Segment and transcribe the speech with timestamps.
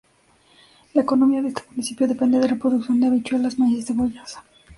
[0.95, 4.39] La economía de este municipio depende de la producción de habichuelas, maíz y cebollas.